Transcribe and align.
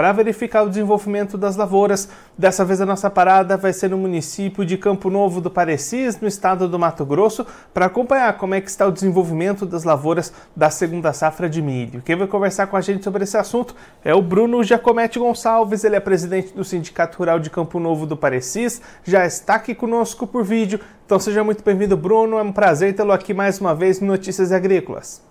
para 0.00 0.12
verificar 0.12 0.62
o 0.62 0.68
desenvolvimento 0.70 1.36
das 1.36 1.56
lavouras. 1.56 2.08
Dessa 2.38 2.64
vez 2.64 2.80
a 2.80 2.86
nossa 2.86 3.10
parada 3.10 3.58
vai 3.58 3.70
ser 3.70 3.90
no 3.90 3.98
município 3.98 4.64
de 4.64 4.78
Campo 4.78 5.10
Novo 5.10 5.42
do 5.42 5.50
Parecis, 5.50 6.18
no 6.18 6.26
estado 6.26 6.66
do 6.66 6.78
Mato 6.78 7.04
Grosso, 7.04 7.46
para 7.74 7.84
acompanhar 7.84 8.38
como 8.38 8.54
é 8.54 8.62
que 8.62 8.70
está 8.70 8.86
o 8.86 8.90
desenvolvimento 8.90 9.66
das 9.66 9.84
lavouras 9.84 10.32
da 10.56 10.70
segunda 10.70 11.12
safra 11.12 11.50
de 11.50 11.60
milho. 11.60 12.00
Quem 12.00 12.16
vai 12.16 12.26
conversar 12.26 12.66
com 12.68 12.78
a 12.78 12.80
gente 12.80 13.04
sobre 13.04 13.24
esse 13.24 13.36
assunto 13.36 13.76
é 14.02 14.14
o 14.14 14.22
Bruno 14.22 14.64
Giacometti 14.64 15.18
Gonçalves, 15.18 15.84
ele 15.84 15.96
é 15.96 16.00
presidente 16.00 16.54
do 16.54 16.64
Sindicato 16.64 17.18
Rural 17.18 17.38
de 17.38 17.50
Campo 17.50 17.78
Novo 17.78 18.06
do 18.06 18.16
Parecis, 18.16 18.80
já 19.04 19.26
está 19.26 19.56
aqui 19.56 19.74
conosco 19.74 20.26
por 20.26 20.42
vídeo. 20.42 20.80
Então 21.04 21.18
seja 21.18 21.44
muito 21.44 21.62
bem-vindo, 21.62 21.94
Bruno. 21.94 22.38
É 22.38 22.42
um 22.42 22.52
prazer 22.52 22.94
tê-lo 22.94 23.12
aqui 23.12 23.34
mais 23.34 23.60
uma 23.60 23.74
vez 23.74 24.00
no 24.00 24.06
Notícias 24.06 24.50
Agrícolas. 24.50 25.22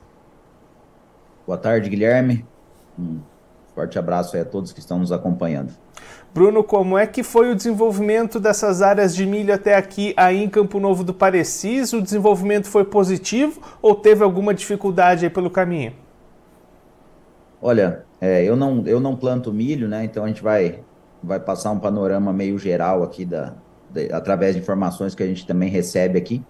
Boa 1.47 1.57
tarde, 1.57 1.89
Guilherme. 1.89 2.45
Forte 3.79 3.97
abraço 3.97 4.35
a 4.35 4.43
todos 4.43 4.73
que 4.73 4.81
estão 4.81 4.99
nos 4.99 5.09
acompanhando. 5.09 5.71
Bruno, 6.33 6.65
como 6.65 6.97
é 6.97 7.07
que 7.07 7.23
foi 7.23 7.49
o 7.49 7.55
desenvolvimento 7.55 8.37
dessas 8.37 8.81
áreas 8.81 9.15
de 9.15 9.25
milho 9.25 9.53
até 9.53 9.73
aqui 9.73 10.13
aí 10.17 10.43
em 10.43 10.49
Campo 10.49 10.81
Novo 10.81 11.01
do 11.01 11.13
Parecis? 11.13 11.93
O 11.93 12.01
desenvolvimento 12.01 12.67
foi 12.67 12.83
positivo 12.83 13.61
ou 13.81 13.95
teve 13.95 14.21
alguma 14.21 14.53
dificuldade 14.53 15.23
aí 15.23 15.29
pelo 15.29 15.49
caminho? 15.49 15.93
Olha, 17.61 18.03
é, 18.19 18.43
eu, 18.43 18.57
não, 18.57 18.85
eu 18.85 18.99
não 18.99 19.15
planto 19.15 19.53
milho, 19.53 19.87
né? 19.87 20.03
Então 20.03 20.25
a 20.25 20.27
gente 20.27 20.43
vai, 20.43 20.81
vai 21.23 21.39
passar 21.39 21.71
um 21.71 21.79
panorama 21.79 22.33
meio 22.33 22.59
geral 22.59 23.01
aqui 23.01 23.23
da, 23.23 23.53
de, 23.89 24.11
através 24.11 24.55
de 24.55 24.61
informações 24.61 25.15
que 25.15 25.23
a 25.23 25.27
gente 25.27 25.47
também 25.47 25.69
recebe 25.69 26.19
aqui. 26.19 26.43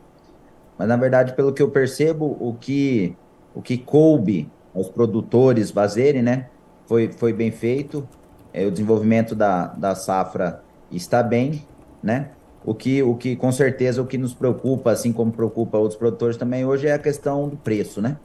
Mas 0.79 0.87
na 0.87 0.97
verdade, 0.97 1.33
pelo 1.33 1.53
que 1.53 1.61
eu 1.61 1.69
percebo, 1.69 2.35
o 2.39 2.55
que, 2.55 3.15
o 3.53 3.61
que 3.61 3.77
coube 3.77 4.49
aos 4.73 4.89
produtores 4.89 5.69
fazerem, 5.69 6.23
né? 6.23 6.47
Foi, 6.89 7.11
foi 7.11 7.31
bem 7.31 7.51
feito, 7.51 8.09
é, 8.51 8.65
o 8.65 8.71
desenvolvimento 8.71 9.35
da, 9.35 9.67
da 9.67 9.93
safra 9.93 10.63
está 10.91 11.21
bem, 11.21 11.63
né? 12.01 12.31
O 12.65 12.73
que, 12.73 13.03
o 13.03 13.15
que 13.15 13.35
com 13.35 13.51
certeza 13.51 14.01
o 14.01 14.07
que 14.07 14.17
nos 14.17 14.33
preocupa, 14.33 14.89
assim 14.89 15.13
como 15.13 15.31
preocupa 15.31 15.77
outros 15.77 15.99
produtores 15.99 16.35
também 16.35 16.65
hoje, 16.65 16.87
é 16.87 16.93
a 16.93 16.99
questão 16.99 17.47
do 17.47 17.55
preço, 17.55 18.01
né? 18.01 18.17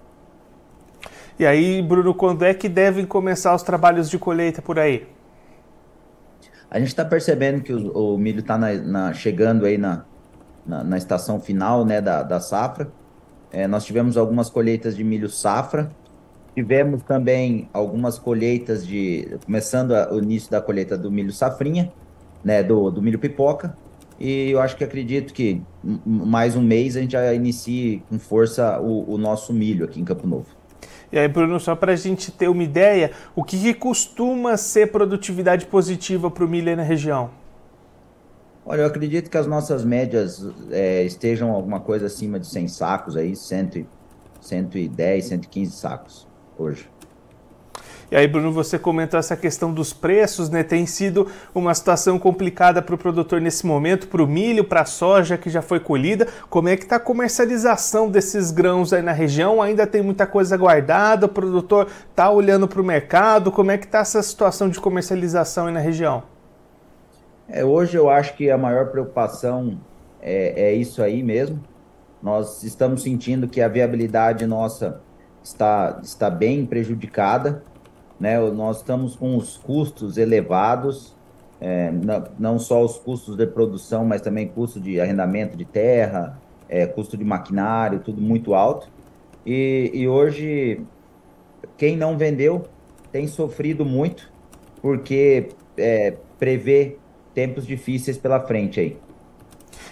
E 1.39 1.45
aí, 1.45 1.83
Bruno, 1.83 2.15
quando 2.15 2.43
é 2.43 2.55
que 2.55 2.67
devem 2.67 3.05
começar 3.05 3.55
os 3.55 3.63
trabalhos 3.63 4.09
de 4.09 4.19
colheita 4.19 4.63
por 4.63 4.79
aí? 4.79 5.07
A 6.71 6.79
gente 6.79 6.89
está 6.89 7.05
percebendo 7.05 7.63
que 7.63 7.73
o, 7.73 8.15
o 8.15 8.19
milho 8.19 8.41
está 8.41 8.59
chegando 9.13 9.67
aí 9.67 9.77
na, 9.77 10.07
na, 10.65 10.83
na, 10.83 10.97
estação 10.97 11.39
final 11.39 11.85
né, 11.85 12.01
da, 12.01 12.23
da 12.23 12.41
safra. 12.41 12.91
É, 13.53 13.69
nós 13.69 13.85
tivemos 13.85 14.17
algumas 14.17 14.49
colheitas 14.49 14.97
de 14.97 15.05
milho 15.05 15.29
safra, 15.29 15.91
Tivemos 16.55 17.03
também 17.03 17.69
algumas 17.73 18.17
colheitas 18.17 18.87
de. 18.87 19.37
Começando 19.45 19.93
a, 19.93 20.13
o 20.15 20.23
início 20.23 20.49
da 20.49 20.61
colheita 20.61 20.97
do 20.97 21.11
milho 21.11 21.33
safrinha, 21.33 21.93
né? 22.45 22.63
Do, 22.63 22.93
do 22.93 23.03
milho 23.03 23.19
pipoca. 23.19 23.77
E 24.21 24.51
eu 24.51 24.61
acho 24.61 24.77
que 24.77 24.85
acredito 24.85 25.35
que 25.35 25.61
mais 25.83 26.55
um 26.55 26.63
mês 26.63 26.97
a 26.97 27.01
gente 27.01 27.13
já 27.13 27.35
inicie 27.35 28.05
com 28.09 28.21
força 28.21 28.81
o, 28.81 29.15
o 29.15 29.19
nosso 29.19 29.53
milho 29.53 29.85
aqui 29.85 30.01
em 30.01 30.05
Campo 30.05 30.29
Novo. 30.29 30.47
E 31.11 31.19
aí, 31.19 31.27
Bruno, 31.27 31.59
só 31.59 31.75
para 31.75 31.93
a 31.93 31.97
gente 31.97 32.31
ter 32.31 32.49
uma 32.49 32.63
ideia, 32.63 33.11
o 33.35 33.43
que, 33.43 33.59
que 33.59 33.75
costuma 33.75 34.57
ser 34.57 34.93
produtividade 34.93 35.67
positiva 35.67 36.31
para 36.31 36.45
o 36.45 36.49
milho 36.49 36.69
aí 36.69 36.77
na 36.77 36.85
região? 36.85 37.31
Olha, 38.65 38.83
eu 38.83 38.87
acredito 38.87 39.29
que 39.29 39.37
as 39.37 39.47
nossas 39.47 39.85
médias 39.85 40.47
é, 40.71 41.03
estejam 41.03 41.51
alguma 41.51 41.81
coisa 41.81 42.07
acima 42.07 42.39
de 42.39 42.47
100 42.47 42.69
sacos 42.69 43.17
aí, 43.17 43.35
100, 43.35 43.87
110, 44.41 45.25
115 45.25 45.73
sacos 45.73 46.34
hoje. 46.59 46.89
E 48.11 48.17
aí, 48.17 48.29
Bruno, 48.29 48.53
você 48.53 48.79
comentou 48.79 49.19
essa 49.19 49.37
questão 49.37 49.73
dos 49.73 49.93
preços, 49.93 50.49
né? 50.51 50.63
Tem 50.63 50.87
sido 50.87 51.27
uma 51.55 51.75
situação 51.75 52.19
complicada 52.19 52.81
para 52.83 52.95
o 52.95 52.99
produtor 52.99 53.41
nesse 53.41 53.67
momento, 53.67 54.07
para 54.07 54.23
o 54.23 54.27
milho, 54.27 54.63
para 54.63 54.83
a 54.83 54.85
soja 54.85 55.39
que 55.39 55.51
já 55.51 55.63
foi 55.63 55.81
colhida. 55.81 56.29
Como 56.51 56.69
é 56.69 56.77
que 56.77 56.85
está 56.85 56.97
a 56.97 57.01
comercialização 57.01 58.09
desses 58.09 58.51
grãos 58.51 58.93
aí 58.93 59.03
na 59.03 59.13
região? 59.13 59.61
Ainda 59.61 59.87
tem 59.87 60.03
muita 60.03 60.27
coisa 60.27 60.57
guardada? 60.57 61.27
O 61.27 61.29
produtor 61.29 61.89
está 62.11 62.31
olhando 62.31 62.69
para 62.69 62.81
o 62.81 62.85
mercado? 62.85 63.51
Como 63.51 63.71
é 63.71 63.79
que 63.79 63.87
está 63.87 64.01
essa 64.01 64.23
situação 64.23 64.69
de 64.69 64.79
comercialização 64.79 65.67
aí 65.67 65.73
na 65.73 65.81
região? 65.81 66.23
É, 67.49 67.65
hoje 67.65 67.97
eu 67.97 68.09
acho 68.09 68.37
que 68.37 68.51
a 68.51 68.57
maior 68.57 68.93
preocupação 68.93 69.79
é, 70.21 70.69
é 70.69 70.75
isso 70.75 71.03
aí 71.03 71.23
mesmo. 71.23 71.59
Nós 72.23 72.63
estamos 72.63 73.03
sentindo 73.03 73.49
que 73.49 73.61
a 73.61 73.69
viabilidade 73.69 74.47
nossa 74.47 75.01
está, 75.45 76.01
está 76.03 76.31
bem 76.31 76.65
prejudicada. 76.65 77.63
Né? 78.19 78.39
Nós 78.51 78.79
estamos 78.79 79.15
com 79.15 79.37
os 79.37 79.57
custos 79.57 80.17
elevados, 80.17 81.15
é, 81.61 81.91
não, 81.93 82.25
não, 82.39 82.59
só 82.59 82.83
os 82.83 82.97
custos 82.97 83.37
de 83.37 83.47
produção, 83.47 84.05
mas 84.05 84.21
também 84.21 84.49
custo 84.49 84.81
de 84.81 85.01
arrendamento 85.01 85.57
de 85.57 85.65
terra, 85.65 86.41
é, 86.69 86.87
custo 86.87 87.17
de 87.17 87.25
maquinário, 87.25 88.01
tudo 88.01 88.21
muito 88.21 88.55
alto. 88.55 88.89
E, 89.47 89.91
e 89.93 90.09
hoje, 90.09 90.81
quem 91.77 91.97
não 91.97 92.17
vendeu 92.17 92.65
tem 93.13 93.27
sofrido 93.27 93.85
muito, 93.85 94.33
porque 94.81 95.51
é, 95.77 96.15
prevê 96.39 96.97
tempos 97.35 97.67
difíceis 97.67 98.17
pela 98.17 98.41
frente 98.41 98.81
aí. 98.81 98.97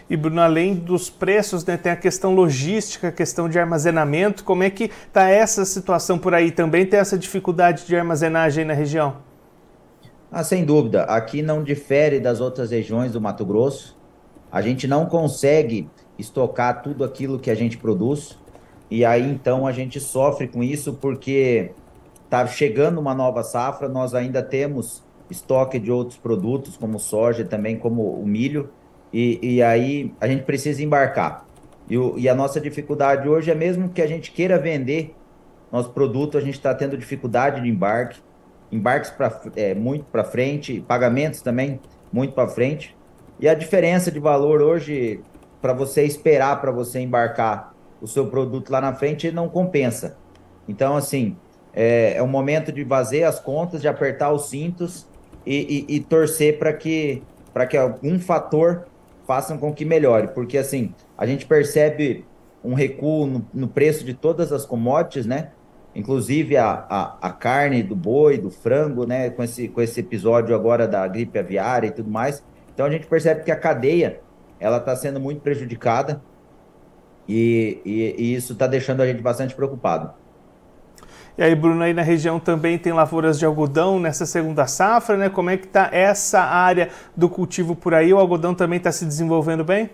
E 0.08 0.16
Bruno, 0.16 0.40
além 0.40 0.74
dos 0.74 1.08
preços, 1.08 1.64
né, 1.64 1.76
tem 1.76 1.92
a 1.92 1.96
questão 1.96 2.34
logística, 2.34 3.08
a 3.08 3.12
questão 3.12 3.48
de 3.48 3.58
armazenamento. 3.58 4.44
Como 4.44 4.62
é 4.62 4.70
que 4.70 4.84
está 5.06 5.28
essa 5.28 5.64
situação 5.64 6.18
por 6.18 6.34
aí? 6.34 6.50
Também 6.50 6.84
tem 6.84 7.00
essa 7.00 7.18
dificuldade 7.18 7.86
de 7.86 7.96
armazenagem 7.96 8.64
na 8.64 8.74
região? 8.74 9.16
Ah, 10.30 10.42
sem 10.42 10.64
dúvida. 10.64 11.04
Aqui 11.04 11.42
não 11.42 11.62
difere 11.62 12.18
das 12.18 12.40
outras 12.40 12.70
regiões 12.70 13.12
do 13.12 13.20
Mato 13.20 13.44
Grosso. 13.44 13.96
A 14.50 14.60
gente 14.60 14.86
não 14.86 15.06
consegue 15.06 15.88
estocar 16.18 16.82
tudo 16.82 17.04
aquilo 17.04 17.38
que 17.38 17.50
a 17.50 17.54
gente 17.54 17.76
produz. 17.78 18.38
E 18.90 19.04
aí 19.04 19.26
então 19.30 19.66
a 19.66 19.72
gente 19.72 19.98
sofre 19.98 20.46
com 20.46 20.62
isso 20.62 20.94
porque 20.94 21.72
está 22.24 22.46
chegando 22.46 22.98
uma 22.98 23.14
nova 23.14 23.42
safra, 23.42 23.88
nós 23.88 24.14
ainda 24.14 24.42
temos 24.42 25.02
estoque 25.30 25.78
de 25.78 25.90
outros 25.90 26.18
produtos, 26.18 26.76
como 26.76 26.98
soja, 26.98 27.44
também 27.44 27.76
como 27.78 28.02
o 28.02 28.26
milho, 28.26 28.70
e, 29.12 29.56
e 29.56 29.62
aí 29.62 30.12
a 30.20 30.26
gente 30.26 30.44
precisa 30.44 30.82
embarcar. 30.82 31.46
E, 31.88 31.98
o, 31.98 32.18
e 32.18 32.28
a 32.28 32.34
nossa 32.34 32.60
dificuldade 32.60 33.28
hoje 33.28 33.50
é 33.50 33.54
mesmo 33.54 33.88
que 33.88 34.00
a 34.00 34.06
gente 34.06 34.30
queira 34.32 34.58
vender 34.58 35.14
nosso 35.70 35.90
produto, 35.90 36.36
a 36.36 36.40
gente 36.40 36.54
está 36.54 36.74
tendo 36.74 36.98
dificuldade 36.98 37.62
de 37.62 37.68
embarque, 37.68 38.20
embarques 38.70 39.10
pra, 39.10 39.40
é, 39.56 39.74
muito 39.74 40.04
para 40.04 40.22
frente, 40.22 40.84
pagamentos 40.86 41.40
também 41.40 41.80
muito 42.12 42.34
para 42.34 42.46
frente. 42.46 42.94
E 43.40 43.48
a 43.48 43.54
diferença 43.54 44.10
de 44.10 44.20
valor 44.20 44.60
hoje, 44.60 45.20
para 45.62 45.72
você 45.72 46.04
esperar 46.04 46.60
para 46.60 46.70
você 46.70 47.00
embarcar 47.00 47.74
o 48.02 48.06
seu 48.06 48.26
produto 48.26 48.70
lá 48.70 48.80
na 48.80 48.94
frente, 48.94 49.32
não 49.32 49.48
compensa. 49.48 50.18
Então, 50.68 50.96
assim, 50.96 51.36
é, 51.72 52.14
é 52.16 52.22
o 52.22 52.28
momento 52.28 52.70
de 52.70 52.84
fazer 52.84 53.24
as 53.24 53.40
contas, 53.40 53.80
de 53.80 53.88
apertar 53.88 54.30
os 54.30 54.50
cintos 54.50 55.06
e, 55.46 55.86
e, 55.88 55.96
e 55.96 56.00
torcer 56.00 56.58
para 56.58 56.72
que, 56.72 57.22
que 57.68 57.76
algum 57.76 58.18
fator 58.18 58.86
façam 59.26 59.58
com 59.58 59.72
que 59.72 59.84
melhore, 59.84 60.28
porque 60.28 60.58
assim, 60.58 60.94
a 61.16 61.26
gente 61.26 61.46
percebe 61.46 62.24
um 62.64 62.74
recuo 62.74 63.26
no, 63.26 63.46
no 63.52 63.68
preço 63.68 64.04
de 64.04 64.14
todas 64.14 64.52
as 64.52 64.64
commodities, 64.64 65.26
né? 65.26 65.50
Inclusive 65.94 66.56
a, 66.56 66.86
a, 66.88 67.18
a, 67.20 67.30
carne 67.30 67.82
do 67.82 67.94
boi, 67.94 68.38
do 68.38 68.50
frango, 68.50 69.06
né? 69.06 69.30
Com 69.30 69.42
esse, 69.42 69.68
com 69.68 69.80
esse 69.80 70.00
episódio 70.00 70.54
agora 70.54 70.86
da 70.86 71.06
gripe 71.06 71.38
aviária 71.38 71.88
e 71.88 71.90
tudo 71.90 72.10
mais. 72.10 72.42
Então 72.72 72.86
a 72.86 72.90
gente 72.90 73.06
percebe 73.06 73.42
que 73.42 73.50
a 73.50 73.56
cadeia 73.56 74.20
ela 74.58 74.78
está 74.78 74.94
sendo 74.94 75.20
muito 75.20 75.40
prejudicada 75.40 76.22
e, 77.28 77.80
e, 77.84 78.14
e 78.16 78.34
isso 78.34 78.52
está 78.52 78.66
deixando 78.66 79.02
a 79.02 79.06
gente 79.06 79.20
bastante 79.20 79.54
preocupado. 79.54 80.14
E 81.36 81.42
aí, 81.42 81.54
Bruno, 81.54 81.82
aí 81.82 81.94
na 81.94 82.02
região 82.02 82.38
também 82.38 82.78
tem 82.78 82.92
lavouras 82.92 83.38
de 83.38 83.46
algodão 83.46 83.98
nessa 83.98 84.26
segunda 84.26 84.66
safra, 84.66 85.16
né? 85.16 85.30
Como 85.30 85.48
é 85.48 85.56
que 85.56 85.66
está 85.66 85.88
essa 85.90 86.40
área 86.40 86.90
do 87.16 87.28
cultivo 87.28 87.74
por 87.74 87.94
aí? 87.94 88.12
O 88.12 88.18
algodão 88.18 88.54
também 88.54 88.76
está 88.76 88.92
se 88.92 89.06
desenvolvendo 89.06 89.64
bem? 89.64 89.88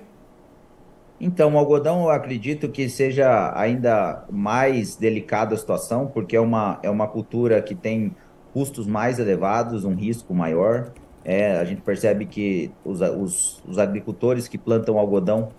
Então, 1.20 1.54
o 1.54 1.58
algodão 1.58 2.02
eu 2.02 2.10
acredito 2.10 2.68
que 2.68 2.88
seja 2.88 3.52
ainda 3.56 4.24
mais 4.30 4.96
delicada 4.96 5.54
a 5.54 5.58
situação, 5.58 6.06
porque 6.06 6.36
é 6.36 6.40
uma, 6.40 6.78
é 6.82 6.90
uma 6.90 7.06
cultura 7.06 7.62
que 7.62 7.74
tem 7.74 8.14
custos 8.52 8.86
mais 8.86 9.20
elevados, 9.20 9.84
um 9.84 9.94
risco 9.94 10.34
maior. 10.34 10.90
É, 11.24 11.56
a 11.58 11.64
gente 11.64 11.82
percebe 11.82 12.26
que 12.26 12.70
os, 12.84 13.00
os, 13.00 13.62
os 13.66 13.78
agricultores 13.78 14.48
que 14.48 14.58
plantam 14.58 14.98
algodão 14.98 15.50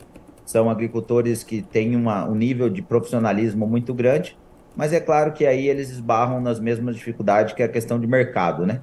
são 0.45 0.69
agricultores 0.69 1.43
que 1.43 1.61
têm 1.61 1.95
uma, 1.95 2.27
um 2.27 2.35
nível 2.35 2.69
de 2.69 2.81
profissionalismo 2.81 3.67
muito 3.67 3.93
grande, 3.93 4.37
mas 4.75 4.93
é 4.93 4.99
claro 4.99 5.33
que 5.33 5.45
aí 5.45 5.67
eles 5.67 5.89
esbarram 5.89 6.39
nas 6.39 6.59
mesmas 6.59 6.95
dificuldades 6.95 7.53
que 7.53 7.63
a 7.63 7.67
questão 7.67 7.99
de 7.99 8.07
mercado, 8.07 8.65
né? 8.65 8.81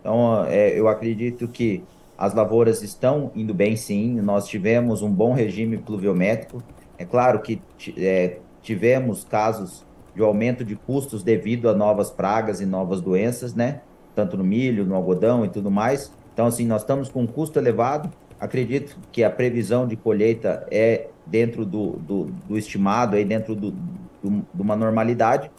Então, 0.00 0.44
é, 0.46 0.78
eu 0.78 0.88
acredito 0.88 1.46
que 1.48 1.84
as 2.16 2.34
lavouras 2.34 2.82
estão 2.82 3.30
indo 3.34 3.54
bem 3.54 3.76
sim, 3.76 4.20
nós 4.20 4.48
tivemos 4.48 5.02
um 5.02 5.10
bom 5.10 5.32
regime 5.32 5.78
pluviométrico. 5.78 6.62
É 6.98 7.04
claro 7.04 7.40
que 7.40 7.62
é, 7.96 8.38
tivemos 8.60 9.22
casos 9.22 9.86
de 10.14 10.22
aumento 10.22 10.64
de 10.64 10.74
custos 10.74 11.22
devido 11.22 11.68
a 11.68 11.74
novas 11.74 12.10
pragas 12.10 12.60
e 12.60 12.66
novas 12.66 13.00
doenças, 13.00 13.54
né? 13.54 13.82
Tanto 14.16 14.36
no 14.36 14.42
milho, 14.42 14.84
no 14.84 14.96
algodão 14.96 15.44
e 15.44 15.48
tudo 15.48 15.70
mais. 15.70 16.12
Então, 16.34 16.46
assim, 16.46 16.66
nós 16.66 16.82
estamos 16.82 17.08
com 17.08 17.22
um 17.22 17.26
custo 17.26 17.58
elevado. 17.58 18.10
Acredito 18.40 18.98
que 19.12 19.22
a 19.22 19.30
previsão 19.30 19.86
de 19.86 19.96
colheita 19.96 20.66
é 20.70 21.08
dentro 21.24 21.64
do, 21.64 21.92
do, 21.92 22.24
do 22.48 22.58
estimado, 22.58 23.14
aí 23.14 23.24
dentro 23.24 23.54
do, 23.54 23.70
do, 23.70 24.07
de 24.22 24.62
uma 24.62 24.76
normalidade. 24.76 25.50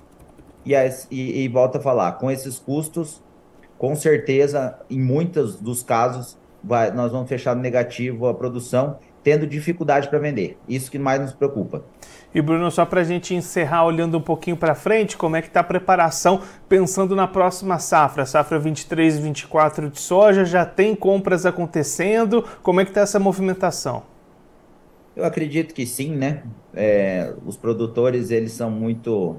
E, 0.66 0.74
e, 1.10 1.44
e 1.44 1.48
volta 1.48 1.78
a 1.78 1.82
falar, 1.82 2.14
com 2.14 2.30
esses 2.30 2.60
custos, 2.60 3.24
com 3.78 3.96
certeza, 3.96 4.78
em 4.90 5.00
muitos 5.00 5.56
dos 5.56 5.82
casos, 5.82 6.38
vai, 6.64 6.92
nós 6.92 7.12
vamos 7.12 7.30
fechar 7.30 7.56
no 7.56 7.62
negativo 7.62 8.28
a 8.28 8.34
produção, 8.34 8.98
tendo 9.24 9.48
dificuldade 9.48 10.10
para 10.10 10.20
vender. 10.20 10.58
Isso 10.68 10.92
que 10.92 11.00
mais 11.00 11.22
nos 11.22 11.34
preocupa. 11.34 11.84
E 12.34 12.42
Bruno, 12.42 12.70
só 12.70 12.86
para 12.86 13.02
a 13.02 13.04
gente 13.04 13.34
encerrar 13.34 13.86
olhando 13.86 14.18
um 14.18 14.22
pouquinho 14.22 14.56
para 14.56 14.76
frente, 14.76 15.18
como 15.18 15.36
é 15.36 15.42
que 15.42 15.48
está 15.48 15.62
a 15.62 15.64
preparação 15.64 16.42
pensando 16.68 17.16
na 17.16 17.28
próxima 17.28 17.80
safra, 17.80 18.26
safra 18.26 18.60
23 18.60 19.18
e 19.18 19.22
24 19.22 19.90
de 19.90 20.00
soja, 20.00 20.46
já 20.46 20.66
tem 20.66 20.96
compras 20.96 21.46
acontecendo, 21.46 22.46
como 22.62 22.82
é 22.82 22.86
que 22.86 22.92
está 22.92 23.02
essa 23.02 23.20
movimentação? 23.20 24.04
Eu 25.20 25.26
acredito 25.26 25.74
que 25.74 25.86
sim, 25.86 26.16
né? 26.16 26.44
É, 26.74 27.34
os 27.46 27.58
produtores, 27.58 28.32
eles 28.32 28.54
são 28.54 28.72
muito 28.72 29.36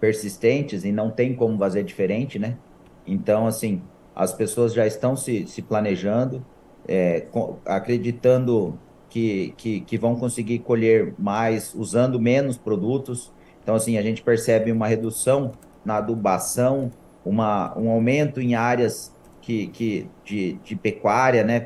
persistentes 0.00 0.84
e 0.84 0.90
não 0.90 1.12
tem 1.12 1.32
como 1.32 1.56
fazer 1.56 1.84
diferente, 1.84 2.40
né? 2.40 2.58
Então, 3.06 3.46
assim, 3.46 3.80
as 4.16 4.32
pessoas 4.32 4.74
já 4.74 4.84
estão 4.84 5.14
se, 5.14 5.46
se 5.46 5.62
planejando, 5.62 6.44
é, 6.88 7.20
com, 7.20 7.56
acreditando 7.64 8.76
que, 9.08 9.54
que, 9.56 9.82
que 9.82 9.96
vão 9.96 10.16
conseguir 10.16 10.58
colher 10.58 11.14
mais 11.16 11.72
usando 11.72 12.18
menos 12.18 12.58
produtos. 12.58 13.32
Então, 13.62 13.76
assim, 13.76 13.96
a 13.98 14.02
gente 14.02 14.24
percebe 14.24 14.72
uma 14.72 14.88
redução 14.88 15.52
na 15.84 15.98
adubação, 15.98 16.90
uma, 17.24 17.78
um 17.78 17.88
aumento 17.90 18.40
em 18.40 18.56
áreas 18.56 19.14
que, 19.40 19.68
que, 19.68 20.08
de, 20.24 20.54
de 20.64 20.74
pecuária, 20.74 21.44
né? 21.44 21.60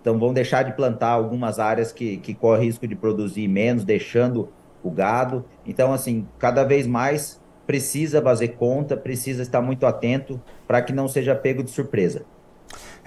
Então, 0.00 0.18
vão 0.18 0.32
deixar 0.32 0.62
de 0.62 0.72
plantar 0.72 1.08
algumas 1.08 1.58
áreas 1.58 1.90
que, 1.90 2.18
que 2.18 2.34
correm 2.34 2.66
risco 2.66 2.86
de 2.86 2.94
produzir 2.94 3.48
menos, 3.48 3.84
deixando 3.84 4.50
o 4.82 4.90
gado. 4.90 5.44
Então, 5.66 5.92
assim, 5.92 6.26
cada 6.38 6.64
vez 6.64 6.86
mais 6.86 7.40
precisa 7.66 8.20
fazer 8.20 8.48
conta, 8.48 8.96
precisa 8.96 9.42
estar 9.42 9.60
muito 9.60 9.86
atento 9.86 10.40
para 10.66 10.82
que 10.82 10.92
não 10.92 11.08
seja 11.08 11.34
pego 11.34 11.62
de 11.62 11.70
surpresa 11.70 12.24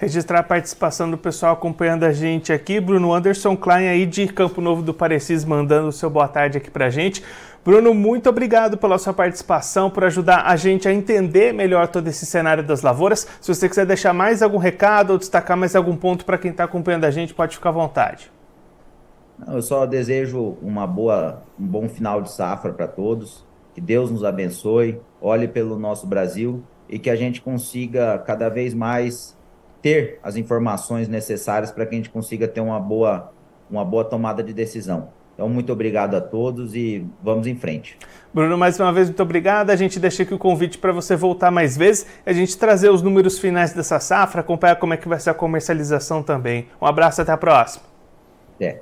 registrar 0.02 0.40
a 0.40 0.42
participação 0.42 1.08
do 1.08 1.16
pessoal 1.16 1.52
acompanhando 1.52 2.02
a 2.02 2.12
gente 2.12 2.52
aqui. 2.52 2.80
Bruno 2.80 3.12
Anderson 3.12 3.56
Klein 3.56 3.86
aí 3.86 4.04
de 4.04 4.26
Campo 4.26 4.60
Novo 4.60 4.82
do 4.82 4.92
Parecis 4.92 5.44
mandando 5.44 5.86
o 5.86 5.92
seu 5.92 6.10
boa 6.10 6.26
tarde 6.26 6.58
aqui 6.58 6.68
pra 6.68 6.90
gente. 6.90 7.22
Bruno, 7.64 7.94
muito 7.94 8.28
obrigado 8.28 8.76
pela 8.76 8.98
sua 8.98 9.14
participação, 9.14 9.88
por 9.88 10.02
ajudar 10.02 10.46
a 10.46 10.56
gente 10.56 10.88
a 10.88 10.92
entender 10.92 11.52
melhor 11.52 11.86
todo 11.86 12.08
esse 12.08 12.26
cenário 12.26 12.64
das 12.64 12.82
lavouras. 12.82 13.24
Se 13.40 13.54
você 13.54 13.68
quiser 13.68 13.86
deixar 13.86 14.12
mais 14.12 14.42
algum 14.42 14.58
recado 14.58 15.12
ou 15.12 15.18
destacar 15.18 15.56
mais 15.56 15.76
algum 15.76 15.94
ponto 15.94 16.24
para 16.24 16.36
quem 16.36 16.50
está 16.50 16.64
acompanhando 16.64 17.04
a 17.04 17.10
gente, 17.12 17.32
pode 17.32 17.54
ficar 17.54 17.68
à 17.68 17.72
vontade. 17.72 18.32
Eu 19.46 19.62
só 19.62 19.86
desejo 19.86 20.56
uma 20.60 20.88
boa, 20.88 21.44
um 21.58 21.64
bom 21.64 21.88
final 21.88 22.20
de 22.20 22.32
safra 22.32 22.72
para 22.72 22.88
todos. 22.88 23.46
Que 23.74 23.80
Deus 23.80 24.10
nos 24.10 24.24
abençoe, 24.24 25.00
olhe 25.20 25.46
pelo 25.46 25.78
nosso 25.78 26.04
Brasil 26.04 26.64
e 26.88 26.98
que 26.98 27.08
a 27.08 27.14
gente 27.14 27.40
consiga 27.40 28.18
cada 28.18 28.48
vez 28.48 28.74
mais 28.74 29.38
ter 29.80 30.18
as 30.20 30.34
informações 30.34 31.06
necessárias 31.06 31.70
para 31.70 31.86
que 31.86 31.94
a 31.94 31.98
gente 31.98 32.10
consiga 32.10 32.48
ter 32.48 32.60
uma 32.60 32.80
boa, 32.80 33.32
uma 33.70 33.84
boa 33.84 34.04
tomada 34.04 34.42
de 34.42 34.52
decisão. 34.52 35.10
Então, 35.34 35.48
muito 35.48 35.72
obrigado 35.72 36.14
a 36.14 36.20
todos 36.20 36.74
e 36.74 37.06
vamos 37.22 37.46
em 37.46 37.56
frente. 37.56 37.98
Bruno, 38.32 38.56
mais 38.56 38.78
uma 38.78 38.92
vez, 38.92 39.08
muito 39.08 39.22
obrigado. 39.22 39.70
A 39.70 39.76
gente 39.76 39.98
deixa 39.98 40.22
aqui 40.22 40.34
o 40.34 40.38
convite 40.38 40.78
para 40.78 40.92
você 40.92 41.16
voltar 41.16 41.50
mais 41.50 41.76
vezes 41.76 42.06
e 42.24 42.30
a 42.30 42.32
gente 42.32 42.56
trazer 42.56 42.90
os 42.90 43.02
números 43.02 43.38
finais 43.38 43.72
dessa 43.72 43.98
safra, 43.98 44.40
acompanhar 44.40 44.76
como 44.76 44.94
é 44.94 44.96
que 44.96 45.08
vai 45.08 45.18
ser 45.18 45.30
a 45.30 45.34
comercialização 45.34 46.22
também. 46.22 46.68
Um 46.80 46.86
abraço, 46.86 47.20
até 47.20 47.32
a 47.32 47.36
próxima. 47.36 47.84
É. 48.60 48.80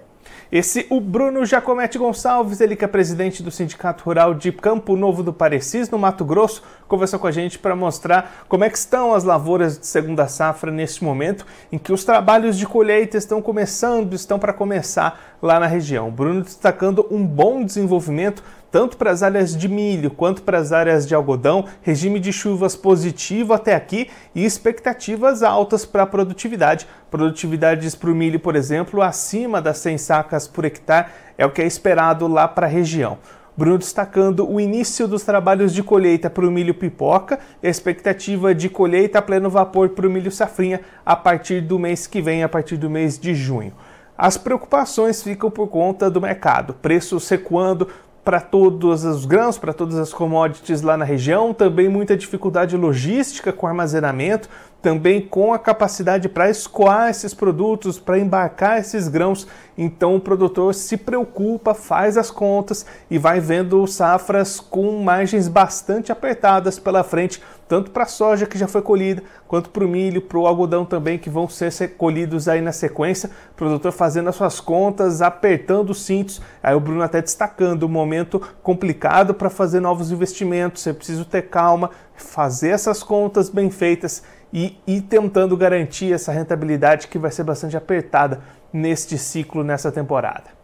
Esse, 0.52 0.84
o 0.90 1.00
Bruno 1.00 1.46
Jacomete 1.46 1.96
Gonçalves, 1.96 2.60
ele 2.60 2.74
que 2.74 2.84
é 2.84 2.88
presidente 2.88 3.40
do 3.40 3.52
Sindicato 3.52 4.02
Rural 4.02 4.34
de 4.34 4.50
Campo 4.50 4.96
Novo 4.96 5.22
do 5.22 5.32
Parecis, 5.32 5.88
no 5.88 5.96
Mato 5.96 6.24
Grosso, 6.24 6.64
conversou 6.88 7.20
com 7.20 7.28
a 7.28 7.30
gente 7.30 7.56
para 7.56 7.76
mostrar 7.76 8.44
como 8.48 8.64
é 8.64 8.68
que 8.68 8.76
estão 8.76 9.14
as 9.14 9.22
lavouras 9.22 9.78
de 9.78 9.86
segunda 9.86 10.26
safra 10.26 10.72
neste 10.72 11.04
momento, 11.04 11.46
em 11.70 11.78
que 11.78 11.92
os 11.92 12.02
trabalhos 12.02 12.58
de 12.58 12.66
colheita 12.66 13.16
estão 13.16 13.40
começando, 13.40 14.12
estão 14.12 14.40
para 14.40 14.52
começar 14.52 15.36
lá 15.40 15.60
na 15.60 15.68
região. 15.68 16.10
Bruno 16.10 16.42
destacando 16.42 17.06
um 17.12 17.24
bom 17.24 17.64
desenvolvimento 17.64 18.42
tanto 18.70 18.96
para 18.96 19.10
as 19.10 19.22
áreas 19.22 19.56
de 19.56 19.68
milho 19.68 20.10
quanto 20.10 20.42
para 20.42 20.58
as 20.58 20.72
áreas 20.72 21.06
de 21.06 21.14
algodão, 21.14 21.64
regime 21.82 22.20
de 22.20 22.32
chuvas 22.32 22.76
positivo 22.76 23.52
até 23.52 23.74
aqui 23.74 24.08
e 24.34 24.44
expectativas 24.44 25.42
altas 25.42 25.84
para 25.84 26.04
a 26.04 26.06
produtividade. 26.06 26.86
Produtividades 27.10 27.94
para 27.94 28.10
o 28.10 28.14
milho, 28.14 28.38
por 28.38 28.54
exemplo, 28.54 29.02
acima 29.02 29.60
das 29.60 29.78
100 29.78 29.98
sacas 29.98 30.46
por 30.46 30.64
hectare 30.64 31.08
é 31.36 31.44
o 31.44 31.50
que 31.50 31.62
é 31.62 31.66
esperado 31.66 32.28
lá 32.28 32.46
para 32.46 32.66
a 32.66 32.70
região. 32.70 33.18
Bruno 33.56 33.78
destacando 33.78 34.48
o 34.48 34.60
início 34.60 35.06
dos 35.06 35.22
trabalhos 35.22 35.74
de 35.74 35.82
colheita 35.82 36.30
para 36.30 36.46
o 36.46 36.50
milho 36.50 36.72
pipoca 36.72 37.38
e 37.62 37.66
a 37.66 37.70
expectativa 37.70 38.54
de 38.54 38.70
colheita 38.70 39.18
a 39.18 39.22
pleno 39.22 39.50
vapor 39.50 39.90
para 39.90 40.06
o 40.06 40.10
milho 40.10 40.30
safrinha 40.30 40.80
a 41.04 41.14
partir 41.14 41.60
do 41.60 41.78
mês 41.78 42.06
que 42.06 42.22
vem, 42.22 42.42
a 42.42 42.48
partir 42.48 42.76
do 42.76 42.88
mês 42.88 43.18
de 43.18 43.34
junho. 43.34 43.74
As 44.16 44.36
preocupações 44.36 45.22
ficam 45.22 45.50
por 45.50 45.68
conta 45.68 46.10
do 46.10 46.20
mercado, 46.20 46.74
preços 46.74 47.28
recuando, 47.28 47.88
para 48.30 48.40
todos 48.40 49.02
os 49.02 49.26
grãos, 49.26 49.58
para 49.58 49.72
todas 49.72 49.98
as 49.98 50.12
commodities 50.12 50.82
lá 50.82 50.96
na 50.96 51.04
região, 51.04 51.52
também 51.52 51.88
muita 51.88 52.16
dificuldade 52.16 52.76
logística 52.76 53.52
com 53.52 53.66
armazenamento, 53.66 54.48
também 54.82 55.20
com 55.20 55.52
a 55.52 55.58
capacidade 55.58 56.28
para 56.28 56.48
escoar 56.48 57.10
esses 57.10 57.34
produtos, 57.34 57.98
para 57.98 58.18
embarcar 58.18 58.78
esses 58.78 59.08
grãos. 59.08 59.46
Então 59.76 60.16
o 60.16 60.20
produtor 60.20 60.74
se 60.74 60.96
preocupa, 60.96 61.74
faz 61.74 62.16
as 62.16 62.30
contas 62.30 62.84
e 63.10 63.18
vai 63.18 63.40
vendo 63.40 63.86
safras 63.86 64.60
com 64.60 65.02
margens 65.02 65.48
bastante 65.48 66.12
apertadas 66.12 66.78
pela 66.78 67.02
frente, 67.02 67.42
tanto 67.66 67.90
para 67.90 68.02
a 68.02 68.06
soja 68.06 68.46
que 68.46 68.58
já 68.58 68.66
foi 68.66 68.82
colhida, 68.82 69.22
quanto 69.46 69.70
para 69.70 69.84
o 69.84 69.88
milho, 69.88 70.20
para 70.20 70.38
o 70.38 70.46
algodão 70.46 70.84
também, 70.84 71.18
que 71.18 71.30
vão 71.30 71.48
ser 71.48 71.96
colhidos 71.96 72.48
aí 72.48 72.60
na 72.60 72.72
sequência. 72.72 73.30
O 73.52 73.54
produtor 73.54 73.92
fazendo 73.92 74.28
as 74.28 74.36
suas 74.36 74.60
contas, 74.60 75.22
apertando 75.22 75.90
os 75.90 76.02
cintos. 76.02 76.42
Aí 76.62 76.74
o 76.74 76.80
Bruno 76.80 77.02
até 77.02 77.22
destacando 77.22 77.84
o 77.84 77.88
momento 77.88 78.40
complicado 78.62 79.34
para 79.34 79.48
fazer 79.48 79.80
novos 79.80 80.10
investimentos. 80.10 80.86
É 80.86 80.92
preciso 80.92 81.24
ter 81.24 81.42
calma, 81.42 81.90
fazer 82.16 82.70
essas 82.70 83.02
contas 83.02 83.48
bem 83.48 83.70
feitas 83.70 84.22
e 84.52 84.78
ir 84.86 85.02
tentando 85.02 85.56
garantir 85.56 86.12
essa 86.12 86.32
rentabilidade 86.32 87.08
que 87.08 87.18
vai 87.18 87.30
ser 87.30 87.44
bastante 87.44 87.76
apertada 87.76 88.40
neste 88.72 89.16
ciclo, 89.18 89.62
nessa 89.64 89.90
temporada. 89.90 90.60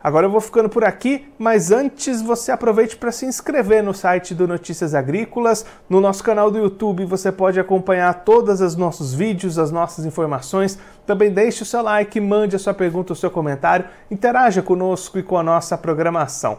Agora 0.00 0.26
eu 0.26 0.30
vou 0.30 0.40
ficando 0.40 0.68
por 0.68 0.84
aqui, 0.84 1.26
mas 1.36 1.72
antes 1.72 2.22
você 2.22 2.52
aproveite 2.52 2.96
para 2.96 3.10
se 3.10 3.26
inscrever 3.26 3.82
no 3.82 3.92
site 3.92 4.32
do 4.32 4.46
Notícias 4.46 4.94
Agrícolas, 4.94 5.66
no 5.90 6.00
nosso 6.00 6.22
canal 6.22 6.52
do 6.52 6.58
YouTube 6.58 7.04
você 7.04 7.32
pode 7.32 7.58
acompanhar 7.58 8.22
todos 8.24 8.60
os 8.60 8.76
nossos 8.76 9.12
vídeos, 9.12 9.58
as 9.58 9.72
nossas 9.72 10.04
informações. 10.04 10.78
Também 11.04 11.32
deixe 11.32 11.64
o 11.64 11.66
seu 11.66 11.82
like, 11.82 12.20
mande 12.20 12.54
a 12.54 12.60
sua 12.60 12.72
pergunta, 12.72 13.12
o 13.12 13.16
seu 13.16 13.28
comentário, 13.28 13.86
interaja 14.08 14.62
conosco 14.62 15.18
e 15.18 15.22
com 15.22 15.36
a 15.36 15.42
nossa 15.42 15.76
programação. 15.76 16.58